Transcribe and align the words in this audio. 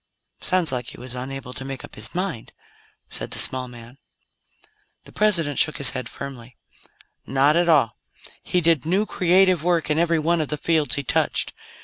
"Sounds 0.39 0.71
like 0.71 0.87
he 0.87 0.99
was 0.99 1.13
unable 1.13 1.53
to 1.53 1.63
make 1.63 1.83
up 1.85 1.93
his 1.93 2.15
mind," 2.15 2.53
said 3.07 3.29
the 3.29 3.37
small 3.37 3.67
man. 3.67 3.99
The 5.03 5.11
President 5.11 5.59
shook 5.59 5.77
his 5.77 5.91
head 5.91 6.09
firmly. 6.09 6.57
"Not 7.27 7.55
at 7.55 7.69
all. 7.69 7.97
He 8.41 8.61
did 8.61 8.83
new, 8.83 9.05
creative 9.05 9.63
work 9.63 9.91
in 9.91 9.99
every 9.99 10.17
one 10.17 10.41
of 10.41 10.47
the 10.47 10.57
fields 10.57 10.95
he 10.95 11.03
touched. 11.03 11.53